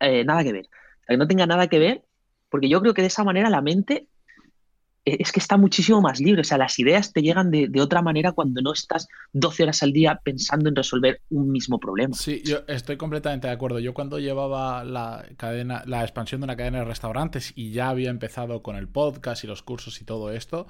eh, 0.00 0.24
nada 0.24 0.44
que 0.44 0.52
ver. 0.52 0.68
que 1.06 1.16
no 1.16 1.26
tenga 1.26 1.46
nada 1.46 1.66
que 1.68 1.78
ver, 1.78 2.04
porque 2.48 2.68
yo 2.68 2.80
creo 2.80 2.94
que 2.94 3.02
de 3.02 3.08
esa 3.08 3.24
manera 3.24 3.50
la 3.50 3.62
mente 3.62 4.06
es 5.06 5.30
que 5.30 5.38
está 5.38 5.56
muchísimo 5.56 6.00
más 6.00 6.20
libre. 6.20 6.40
O 6.40 6.44
sea, 6.44 6.58
las 6.58 6.78
ideas 6.80 7.12
te 7.12 7.22
llegan 7.22 7.52
de, 7.52 7.70
otra 7.80 8.02
manera 8.02 8.32
cuando 8.32 8.60
no 8.60 8.72
estás 8.72 9.06
12 9.32 9.62
horas 9.62 9.82
al 9.84 9.92
día 9.92 10.20
pensando 10.22 10.68
en 10.68 10.74
resolver 10.74 11.20
un 11.30 11.52
mismo 11.52 11.78
problema. 11.78 12.14
Sí, 12.14 12.42
yo 12.44 12.58
estoy 12.66 12.96
completamente 12.96 13.46
de 13.46 13.52
acuerdo. 13.52 13.78
Yo 13.78 13.94
cuando 13.94 14.18
llevaba 14.18 14.82
la 14.82 15.24
cadena, 15.36 15.84
la 15.86 16.02
expansión 16.02 16.40
de 16.40 16.46
una 16.46 16.56
cadena 16.56 16.78
de 16.78 16.84
restaurantes 16.86 17.52
y 17.54 17.70
ya 17.70 17.88
había 17.88 18.10
empezado 18.10 18.62
con 18.62 18.74
el 18.74 18.88
podcast 18.88 19.44
y 19.44 19.46
los 19.46 19.62
cursos 19.62 20.00
y 20.00 20.04
todo 20.04 20.32
esto, 20.32 20.66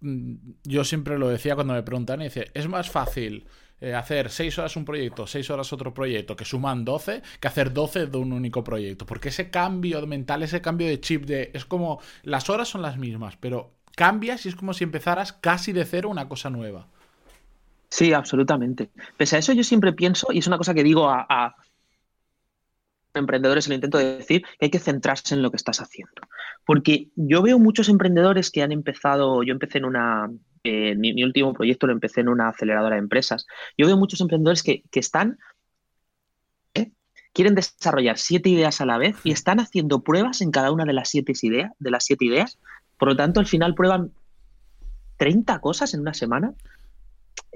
mm, 0.00 0.34
yo 0.64 0.82
siempre 0.84 1.18
lo 1.18 1.28
decía 1.28 1.54
cuando 1.54 1.74
me 1.74 1.82
preguntan 1.82 2.22
y 2.22 2.24
decía, 2.24 2.44
es 2.54 2.66
más 2.68 2.88
fácil 2.88 3.46
eh, 3.80 3.94
hacer 3.94 4.30
6 4.30 4.58
horas 4.58 4.76
un 4.76 4.84
proyecto, 4.84 5.26
6 5.26 5.50
horas 5.50 5.72
otro 5.72 5.92
proyecto, 5.92 6.34
que 6.34 6.44
suman 6.44 6.84
12, 6.84 7.22
que 7.38 7.48
hacer 7.48 7.72
12 7.72 8.06
de 8.06 8.18
un 8.18 8.32
único 8.32 8.64
proyecto. 8.64 9.04
Porque 9.04 9.28
ese 9.28 9.50
cambio 9.50 10.06
mental, 10.06 10.42
ese 10.42 10.62
cambio 10.62 10.86
de 10.86 11.00
chip, 11.00 11.26
de, 11.26 11.50
es 11.52 11.64
como 11.64 12.00
las 12.22 12.48
horas 12.48 12.68
son 12.68 12.82
las 12.82 12.96
mismas, 12.96 13.36
pero 13.36 13.72
cambias 13.94 14.46
y 14.46 14.48
es 14.48 14.56
como 14.56 14.72
si 14.72 14.84
empezaras 14.84 15.32
casi 15.32 15.72
de 15.72 15.84
cero 15.84 16.08
una 16.08 16.28
cosa 16.28 16.48
nueva. 16.48 16.86
Sí, 17.88 18.12
absolutamente. 18.12 18.90
Pese 19.16 19.36
a 19.36 19.38
eso, 19.40 19.52
yo 19.52 19.62
siempre 19.62 19.92
pienso, 19.92 20.28
y 20.32 20.38
es 20.38 20.46
una 20.46 20.58
cosa 20.58 20.74
que 20.74 20.82
digo 20.82 21.08
a, 21.08 21.26
a 21.28 21.56
emprendedores, 23.14 23.68
lo 23.68 23.74
intento 23.74 23.98
decir, 23.98 24.42
que 24.58 24.66
hay 24.66 24.70
que 24.70 24.78
centrarse 24.78 25.34
en 25.34 25.42
lo 25.42 25.50
que 25.50 25.56
estás 25.56 25.80
haciendo. 25.80 26.22
Porque 26.64 27.08
yo 27.14 27.42
veo 27.42 27.58
muchos 27.58 27.88
emprendedores 27.88 28.50
que 28.50 28.62
han 28.62 28.72
empezado, 28.72 29.42
yo 29.42 29.52
empecé 29.52 29.78
en 29.78 29.84
una, 29.84 30.30
eh, 30.66 30.96
mi, 30.96 31.22
último 31.22 31.52
proyecto 31.52 31.86
lo 31.86 31.92
empecé 31.92 32.20
en 32.22 32.28
una 32.28 32.48
aceleradora 32.48 32.96
de 32.96 33.00
empresas. 33.00 33.46
Yo 33.78 33.86
veo 33.86 33.96
muchos 33.96 34.20
emprendedores 34.20 34.62
que, 34.62 34.82
están, 34.92 35.38
¿eh? 36.74 36.90
quieren 37.32 37.54
desarrollar 37.54 38.18
siete 38.18 38.48
ideas 38.48 38.80
a 38.80 38.86
la 38.86 38.98
vez 38.98 39.16
y 39.22 39.30
están 39.30 39.60
haciendo 39.60 40.02
pruebas 40.02 40.40
en 40.40 40.50
cada 40.50 40.72
una 40.72 40.84
de 40.84 40.92
las 40.92 41.08
siete 41.08 41.32
ideas, 41.42 41.72
de 41.78 41.90
las 41.90 42.04
siete 42.04 42.24
ideas. 42.24 42.58
Por 42.98 43.08
lo 43.08 43.16
tanto, 43.16 43.40
al 43.40 43.46
final 43.46 43.74
prueban 43.74 44.12
30 45.18 45.60
cosas 45.60 45.94
en 45.94 46.00
una 46.00 46.14
semana 46.14 46.54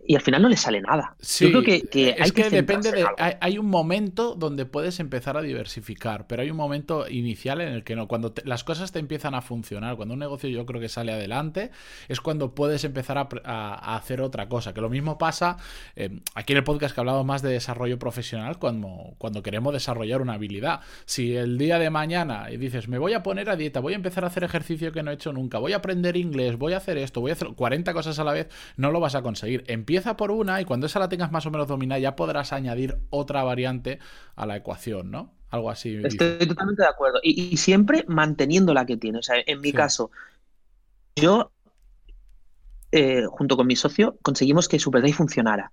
y 0.07 0.15
al 0.15 0.23
final 0.23 0.43
no 0.43 0.49
le 0.49 0.57
sale 0.57 0.81
nada. 0.81 1.15
Sí, 1.21 1.45
Yo 1.45 1.51
creo 1.51 1.63
que, 1.63 2.17
es 2.19 2.33
que, 2.33 2.51
depende 2.51 2.91
de. 2.91 3.07
Hay, 3.41 3.59
un 3.59 3.67
momento 3.67 4.35
donde 4.35 4.67
puedes 4.67 5.01
empezar 5.01 5.37
a 5.37 5.43
diversificar, 5.43 6.27
pero 6.27 6.43
hay 6.43 6.51
un 6.51 6.57
momento 6.57 7.09
inicial 7.09 7.61
en 7.61 7.69
el 7.69 7.85
que 7.85 7.97
no. 7.97 8.09
Cuando 8.09 8.35
las 8.45 8.65
cosas 8.65 8.93
te 8.93 8.99
empiezan 8.99 9.35
a 9.35 9.41
funcionar, 9.41 9.97
cuando 9.97 10.15
un 10.15 10.21
negocio 10.21 10.49
yo 10.49 10.67
creo 10.67 10.81
que 10.81 10.89
sale 10.89 11.13
adelante, 11.13 11.71
es 12.09 12.21
cuando 12.21 12.55
puedes 12.55 12.85
empezar 12.85 13.19
a, 13.45 13.97
hacer 13.97 14.21
otra 14.21 14.49
cosa. 14.49 14.75
Que 14.75 14.81
lo 14.81 14.91
mismo 14.91 15.19
pasa 15.19 15.59
eh, 15.97 16.21
aquí 16.35 16.55
en 16.55 16.59
el 16.59 16.65
podcast 16.65 16.95
que 16.95 17.01
hablamos 17.01 17.25
más 17.25 17.43
de 17.43 17.51
desarrollo 17.51 17.99
profesional, 17.99 18.59
cuando, 18.59 19.15
cuando 19.19 19.43
queremos 19.43 19.73
desarrollar 19.73 20.23
una 20.23 20.35
habilidad. 20.35 20.81
Si 21.05 21.37
el 21.37 21.59
día 21.59 21.79
de 21.79 21.91
mañana 21.91 22.47
dices, 22.47 22.89
me 22.89 22.99
voy 22.99 23.13
a 23.13 23.23
poner 23.23 23.49
a 23.49 23.57
dieta, 23.57 23.81
voy 23.81 23.93
a 23.93 23.97
empezar 23.97 24.25
a 24.25 24.27
hacer 24.27 24.45
ejercicio 24.45 24.93
que 24.93 25.03
no 25.03 25.11
he 25.11 25.15
hecho 25.15 25.33
nunca, 25.33 25.59
voy 25.59 25.73
a 25.73 25.77
aprender 25.77 26.17
inglés, 26.17 26.57
voy 26.57 26.73
a 26.73 26.79
hacer 26.79 26.99
esto, 26.99 27.21
voy 27.21 27.31
a 27.31 27.35
hacer 27.35 27.49
40 27.55 27.93
cosas 27.93 28.19
a 28.19 28.25
la 28.25 28.33
vez, 28.33 28.49
no 28.77 28.91
lo 28.91 28.99
vas 28.99 29.15
a 29.15 29.23
conseguir. 29.23 29.63
Empieza 29.67 29.90
por 30.17 30.31
una 30.31 30.61
y 30.61 30.65
cuando 30.65 30.87
esa 30.87 30.99
la 30.99 31.09
tengas 31.09 31.33
más 31.33 31.47
o 31.47 31.51
menos 31.51 31.69
dominada 31.69 31.99
ya 31.99 32.17
podrás 32.17 32.53
añadir 32.53 32.99
otra 33.11 33.43
variante 33.43 33.99
a 34.37 34.47
la 34.47 34.57
ecuación, 34.57 35.11
¿no? 35.11 35.33
Algo 35.51 35.71
así. 35.71 36.01
Estoy 36.05 36.47
totalmente 36.47 36.83
de 36.83 36.89
acuerdo. 36.89 37.19
Y, 37.23 37.57
siempre 37.57 38.05
manteniendo 38.07 38.73
la 38.73 38.87
que 38.87 38.97
tiene. 38.97 39.19
O 39.19 39.23
sea, 39.23 39.37
en 39.45 39.61
mi 39.61 39.73
caso, 39.73 40.11
yo, 41.17 41.51
eh, 42.93 43.25
junto 43.29 43.57
con 43.57 43.67
mi 43.67 43.75
socio, 43.75 44.17
conseguimos 44.23 44.69
que 44.69 44.79
SuperDay 44.79 45.13
funcionara. 45.13 45.73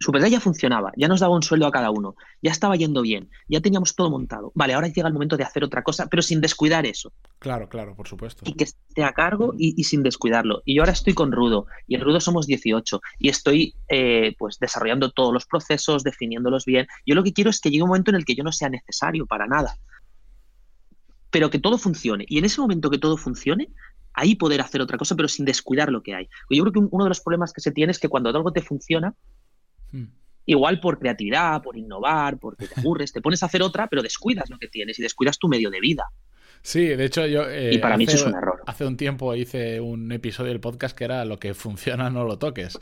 Superdry 0.00 0.30
ya 0.30 0.40
funcionaba, 0.40 0.92
ya 0.96 1.06
nos 1.06 1.20
daba 1.20 1.34
un 1.34 1.42
sueldo 1.42 1.66
a 1.66 1.70
cada 1.70 1.90
uno, 1.90 2.16
ya 2.40 2.50
estaba 2.50 2.76
yendo 2.76 3.02
bien, 3.02 3.30
ya 3.48 3.60
teníamos 3.60 3.94
todo 3.94 4.10
montado. 4.10 4.50
Vale, 4.54 4.74
ahora 4.74 4.88
llega 4.88 5.06
el 5.06 5.12
momento 5.12 5.36
de 5.36 5.44
hacer 5.44 5.64
otra 5.64 5.82
cosa, 5.82 6.06
pero 6.08 6.22
sin 6.22 6.40
descuidar 6.40 6.86
eso. 6.86 7.12
Claro, 7.38 7.68
claro, 7.68 7.94
por 7.94 8.08
supuesto. 8.08 8.42
Y 8.46 8.54
que 8.54 8.64
esté 8.64 9.04
a 9.04 9.12
cargo 9.12 9.54
y, 9.56 9.84
sin 9.84 10.02
descuidarlo. 10.02 10.62
Y 10.64 10.76
yo 10.76 10.82
ahora 10.82 10.92
estoy 10.92 11.14
con 11.14 11.30
Rudo, 11.30 11.66
y 11.86 11.94
en 11.94 12.00
Rudo 12.00 12.20
somos 12.20 12.46
18, 12.46 13.00
y 13.18 13.28
estoy 13.28 13.74
eh, 13.88 14.34
pues 14.38 14.58
desarrollando 14.58 15.10
todos 15.10 15.32
los 15.32 15.46
procesos, 15.46 16.02
definiéndolos 16.04 16.64
bien. 16.64 16.86
Yo 17.06 17.14
lo 17.14 17.22
que 17.22 17.32
quiero 17.32 17.50
es 17.50 17.60
que 17.60 17.70
llegue 17.70 17.82
un 17.82 17.90
momento 17.90 18.10
en 18.10 18.16
el 18.16 18.24
que 18.24 18.34
yo 18.34 18.44
no 18.44 18.52
sea 18.52 18.70
necesario 18.70 19.26
para 19.26 19.46
nada, 19.46 19.76
pero 21.30 21.50
que 21.50 21.58
todo 21.58 21.76
funcione. 21.76 22.24
Y 22.28 22.38
en 22.38 22.46
ese 22.46 22.60
momento 22.60 22.90
que 22.90 22.98
todo 22.98 23.16
funcione, 23.16 23.68
ahí 24.14 24.34
poder 24.34 24.60
hacer 24.60 24.80
otra 24.80 24.98
cosa, 24.98 25.16
pero 25.16 25.28
sin 25.28 25.44
descuidar 25.44 25.90
lo 25.90 26.02
que 26.02 26.14
hay. 26.14 26.28
Yo 26.50 26.62
creo 26.62 26.72
que 26.72 26.78
uno 26.90 27.04
de 27.04 27.10
los 27.10 27.20
problemas 27.20 27.52
que 27.52 27.60
se 27.60 27.72
tiene 27.72 27.92
es 27.92 27.98
que 27.98 28.08
cuando 28.08 28.30
algo 28.30 28.52
te 28.52 28.62
funciona, 28.62 29.14
Hmm. 29.92 30.06
Igual 30.44 30.80
por 30.80 30.98
creatividad, 30.98 31.62
por 31.62 31.76
innovar, 31.76 32.38
porque 32.38 32.66
te 32.66 32.74
aburres, 32.80 33.12
te 33.12 33.20
pones 33.20 33.42
a 33.42 33.46
hacer 33.46 33.62
otra, 33.62 33.88
pero 33.88 34.02
descuidas 34.02 34.50
lo 34.50 34.58
que 34.58 34.68
tienes 34.68 34.98
y 34.98 35.02
descuidas 35.02 35.38
tu 35.38 35.48
medio 35.48 35.70
de 35.70 35.80
vida. 35.80 36.10
Sí, 36.62 36.86
de 36.86 37.04
hecho 37.04 37.26
yo... 37.26 37.48
Eh, 37.48 37.74
y 37.74 37.78
para 37.78 37.96
mí 37.96 38.04
eso 38.04 38.16
es 38.16 38.24
un 38.24 38.34
error. 38.34 38.62
Hace 38.66 38.86
un 38.86 38.96
tiempo 38.96 39.34
hice 39.34 39.80
un 39.80 40.10
episodio 40.12 40.50
del 40.50 40.60
podcast 40.60 40.96
que 40.96 41.04
era 41.04 41.24
lo 41.24 41.38
que 41.38 41.54
funciona 41.54 42.08
no 42.08 42.24
lo 42.24 42.38
toques. 42.38 42.78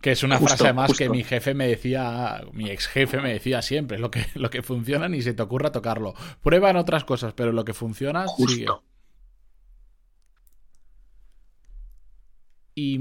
Que 0.00 0.12
es 0.12 0.22
una 0.22 0.38
frase 0.38 0.64
además 0.64 0.96
que 0.96 1.10
mi 1.10 1.24
jefe 1.24 1.52
me 1.52 1.66
decía, 1.66 2.42
mi 2.52 2.70
ex 2.70 2.86
jefe 2.86 3.20
me 3.20 3.32
decía 3.32 3.60
siempre, 3.60 3.98
lo 3.98 4.10
que, 4.10 4.24
lo 4.34 4.48
que 4.48 4.62
funciona 4.62 5.08
ni 5.08 5.20
se 5.20 5.34
te 5.34 5.42
ocurra 5.42 5.72
tocarlo. 5.72 6.14
Prueba 6.42 6.70
en 6.70 6.76
otras 6.76 7.04
cosas, 7.04 7.34
pero 7.34 7.52
lo 7.52 7.64
que 7.64 7.74
funciona, 7.74 8.26
sigue. 8.28 8.66
Y 12.74 12.98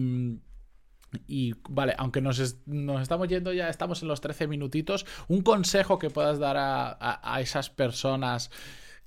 y 1.28 1.56
vale, 1.70 1.96
aunque 1.98 2.22
nos, 2.22 2.40
estamos 2.40 3.28
yendo 3.28 3.54
ya, 3.54 3.70
estamos 3.70 4.02
en 4.02 4.08
los 4.08 4.22
13 4.22 4.48
minutitos, 4.48 5.06
un 5.28 5.42
consejo 5.42 6.00
que 6.00 6.10
puedas 6.10 6.40
dar 6.40 6.58
a, 6.60 7.42
esas 7.42 7.70
personas 7.70 8.52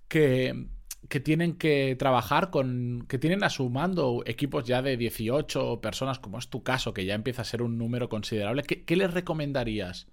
que, 0.09 0.69
tienen 1.23 1.57
que 1.59 1.95
trabajar 1.99 2.51
con, 2.51 3.05
que 3.09 3.19
tienen 3.19 3.45
a 3.45 3.51
su 3.51 3.69
mando 3.69 4.23
equipos 4.27 4.65
ya 4.65 4.83
de 4.83 4.97
18 4.97 5.81
personas, 5.81 6.19
como 6.19 6.39
es 6.39 6.49
tu 6.49 6.63
caso, 6.63 6.95
que 6.95 7.05
ya 7.05 7.15
empieza 7.15 7.43
a 7.43 7.47
ser 7.47 7.63
un 7.63 7.79
número 7.79 8.09
considerable, 8.09 8.63
¿qué, 8.63 8.97
les 8.97 9.13
recomendarías? 9.13 10.09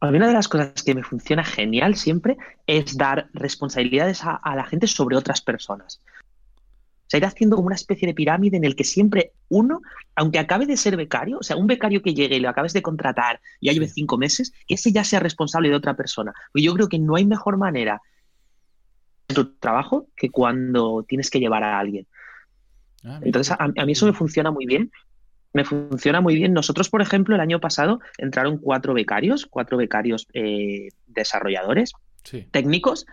A 0.00 0.12
mí 0.12 0.18
una 0.18 0.28
de 0.28 0.34
las 0.34 0.46
cosas 0.46 0.84
que 0.84 0.94
me 0.94 1.02
funciona 1.02 1.42
genial 1.42 1.96
siempre 1.96 2.36
es 2.68 2.96
dar 2.96 3.30
responsabilidades 3.32 4.22
a 4.22 4.54
la 4.54 4.64
gente 4.64 4.86
sobre 4.86 5.16
otras 5.16 5.40
personas 5.40 6.00
sea, 7.08 7.18
ir 7.18 7.24
haciendo 7.24 7.56
como 7.56 7.66
una 7.66 7.74
especie 7.74 8.06
de 8.06 8.14
pirámide 8.14 8.56
en 8.56 8.64
el 8.64 8.76
que 8.76 8.84
siempre 8.84 9.32
uno, 9.48 9.80
aunque 10.14 10.38
acabe 10.38 10.66
de 10.66 10.76
ser 10.76 10.96
becario, 10.96 11.38
o 11.38 11.42
sea, 11.42 11.56
un 11.56 11.66
becario 11.66 12.02
que 12.02 12.14
llegue 12.14 12.36
y 12.36 12.40
lo 12.40 12.48
acabes 12.48 12.72
de 12.72 12.82
contratar 12.82 13.40
y 13.60 13.66
ya 13.66 13.72
lleve 13.72 13.88
cinco 13.88 14.18
meses, 14.18 14.52
que 14.66 14.74
ese 14.74 14.92
ya 14.92 15.04
sea 15.04 15.20
responsable 15.20 15.68
de 15.68 15.74
otra 15.74 15.94
persona. 15.94 16.32
Y 16.54 16.62
yo 16.62 16.74
creo 16.74 16.88
que 16.88 16.98
no 16.98 17.16
hay 17.16 17.24
mejor 17.24 17.56
manera 17.56 18.02
en 19.28 19.34
tu 19.34 19.56
trabajo 19.56 20.08
que 20.16 20.30
cuando 20.30 21.04
tienes 21.08 21.30
que 21.30 21.40
llevar 21.40 21.64
a 21.64 21.78
alguien. 21.78 22.06
Ah, 23.04 23.20
Entonces, 23.22 23.56
a, 23.58 23.68
mí 23.68 23.92
eso 23.92 24.06
me 24.06 24.12
funciona 24.12 24.50
muy 24.50 24.66
bien. 24.66 24.90
Me 25.52 25.64
funciona 25.64 26.20
muy 26.20 26.34
bien. 26.34 26.52
Nosotros, 26.52 26.90
por 26.90 27.00
ejemplo, 27.00 27.34
el 27.34 27.40
año 27.40 27.60
pasado 27.60 28.00
entraron 28.18 28.58
cuatro 28.58 28.92
becarios, 28.92 29.46
cuatro 29.46 29.76
becarios 29.76 30.26
eh, 30.34 30.88
desarrolladores, 31.06 31.92
técnicos, 32.50 33.06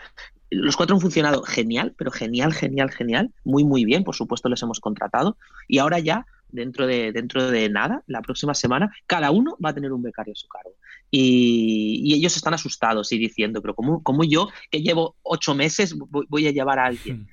los 0.50 0.76
cuatro 0.76 0.96
han 0.96 1.02
funcionado 1.02 1.44
genial, 1.44 1.94
pero 1.98 2.12
genial, 2.12 2.54
genial, 2.54 2.92
genial, 2.92 3.32
muy, 3.44 3.64
muy 3.64 3.86
bien. 3.86 4.04
Por 4.04 4.16
supuesto, 4.16 4.50
les 4.50 4.62
hemos 4.62 4.80
contratado. 4.80 5.38
Y 5.68 5.80
ahora 5.80 6.00
ya, 6.00 6.26
dentro 6.50 6.88
de, 6.88 7.12
dentro 7.12 7.50
de 7.50 7.70
nada, 7.70 8.04
la 8.08 8.22
próxima 8.22 8.54
semana, 8.54 8.92
cada 9.08 9.32
uno 9.32 9.58
va 9.64 9.70
a 9.70 9.74
tener 9.74 9.92
un 9.92 10.02
becario 10.02 10.34
a 10.34 10.36
su 10.36 10.48
cargo. 10.48 10.76
Y, 11.12 12.14
ellos 12.14 12.36
están 12.36 12.54
asustados 12.54 13.12
y 13.12 13.18
diciendo, 13.18 13.62
pero 13.62 13.76
¿cómo, 13.76 14.24
yo, 14.24 14.50
que 14.70 14.82
llevo 14.82 15.16
ocho 15.24 15.56
meses, 15.56 15.96
voy, 15.98 16.48
a 16.48 16.52
llevar 16.52 16.80
a 16.80 16.86
alguien? 16.86 17.22
Hmm. 17.22 17.28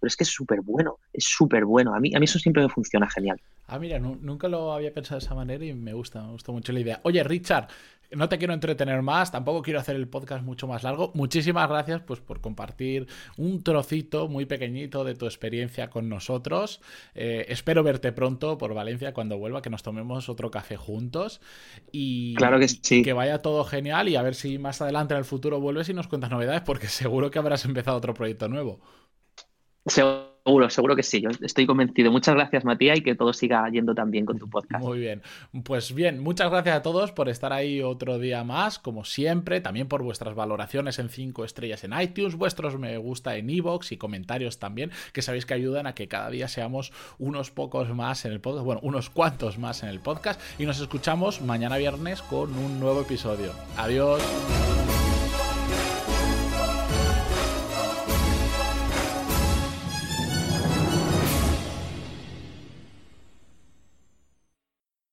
pero 0.00 0.08
es 0.08 0.16
que 0.16 0.24
es 0.24 0.30
súper 0.30 0.60
bueno, 0.60 0.98
es 1.12 1.24
súper 1.24 1.64
bueno. 1.64 1.94
A 1.94 2.00
mí, 2.00 2.14
a 2.14 2.18
mí 2.18 2.24
eso 2.24 2.38
siempre 2.38 2.62
me 2.62 2.68
funciona 2.68 3.08
genial. 3.08 3.40
Ah, 3.68 3.78
mira, 3.80 3.98
nunca 3.98 4.48
lo 4.48 4.72
había 4.72 4.92
pensado 4.94 5.18
de 5.18 5.24
esa 5.24 5.34
manera 5.34 5.64
y 5.64 5.74
me 5.74 5.92
gusta, 5.92 6.22
me 6.22 6.32
gusta 6.32 6.52
mucho 6.52 6.72
la 6.72 6.80
idea. 6.80 7.00
Oye, 7.02 7.22
Richard, 7.24 7.68
no 8.12 8.28
te 8.28 8.38
quiero 8.38 8.54
entretener 8.54 9.02
más, 9.02 9.32
tampoco 9.32 9.62
quiero 9.62 9.80
hacer 9.80 9.96
el 9.96 10.08
podcast 10.08 10.44
mucho 10.44 10.66
más 10.66 10.82
largo. 10.82 11.10
Muchísimas 11.14 11.68
gracias 11.68 12.02
pues, 12.02 12.20
por 12.20 12.40
compartir 12.40 13.06
un 13.36 13.62
trocito 13.62 14.28
muy 14.28 14.46
pequeñito 14.46 15.04
de 15.04 15.14
tu 15.14 15.26
experiencia 15.26 15.90
con 15.90 16.08
nosotros. 16.08 16.80
Eh, 17.14 17.46
espero 17.48 17.82
verte 17.82 18.12
pronto 18.12 18.58
por 18.58 18.74
Valencia 18.74 19.12
cuando 19.12 19.38
vuelva, 19.38 19.62
que 19.62 19.70
nos 19.70 19.82
tomemos 19.82 20.28
otro 20.28 20.50
café 20.50 20.76
juntos. 20.76 21.40
Y 21.92 22.34
claro 22.34 22.58
que 22.58 22.68
sí. 22.68 23.02
Que 23.02 23.12
vaya 23.12 23.42
todo 23.42 23.64
genial 23.64 24.08
y 24.08 24.16
a 24.16 24.22
ver 24.22 24.34
si 24.34 24.58
más 24.58 24.80
adelante 24.80 25.14
en 25.14 25.18
el 25.18 25.24
futuro 25.24 25.60
vuelves 25.60 25.88
y 25.88 25.94
nos 25.94 26.08
cuentas 26.08 26.30
novedades, 26.30 26.62
porque 26.62 26.86
seguro 26.88 27.30
que 27.30 27.38
habrás 27.38 27.64
empezado 27.64 27.96
otro 27.96 28.14
proyecto 28.14 28.48
nuevo. 28.48 28.80
Seguro, 30.46 30.70
seguro 30.70 30.94
que 30.94 31.02
sí. 31.02 31.20
Yo 31.20 31.30
estoy 31.42 31.66
convencido. 31.66 32.12
Muchas 32.12 32.36
gracias, 32.36 32.64
Matías, 32.64 32.98
y 32.98 33.02
que 33.02 33.16
todo 33.16 33.32
siga 33.32 33.68
yendo 33.68 33.96
tan 33.96 34.12
bien 34.12 34.24
con 34.24 34.38
tu 34.38 34.48
podcast. 34.48 34.80
Muy 34.84 35.00
bien. 35.00 35.20
Pues 35.64 35.92
bien, 35.92 36.22
muchas 36.22 36.52
gracias 36.52 36.76
a 36.76 36.82
todos 36.82 37.10
por 37.10 37.28
estar 37.28 37.52
ahí 37.52 37.82
otro 37.82 38.20
día 38.20 38.44
más, 38.44 38.78
como 38.78 39.04
siempre. 39.04 39.60
También 39.60 39.88
por 39.88 40.04
vuestras 40.04 40.36
valoraciones 40.36 41.00
en 41.00 41.08
5 41.08 41.44
estrellas 41.44 41.82
en 41.82 42.00
iTunes, 42.00 42.36
vuestros 42.36 42.78
me 42.78 42.96
gusta 42.96 43.34
en 43.34 43.50
iVoox 43.50 43.90
y 43.90 43.96
comentarios 43.96 44.60
también, 44.60 44.92
que 45.12 45.20
sabéis 45.20 45.46
que 45.46 45.54
ayudan 45.54 45.88
a 45.88 45.96
que 45.96 46.06
cada 46.06 46.30
día 46.30 46.46
seamos 46.46 46.92
unos 47.18 47.50
pocos 47.50 47.92
más 47.92 48.24
en 48.24 48.30
el 48.30 48.38
podcast. 48.38 48.64
Bueno, 48.64 48.80
unos 48.84 49.10
cuantos 49.10 49.58
más 49.58 49.82
en 49.82 49.88
el 49.88 49.98
podcast. 49.98 50.40
Y 50.60 50.66
nos 50.66 50.78
escuchamos 50.78 51.42
mañana 51.42 51.76
viernes 51.76 52.22
con 52.22 52.56
un 52.56 52.78
nuevo 52.78 53.00
episodio. 53.00 53.50
Adiós. 53.76 54.22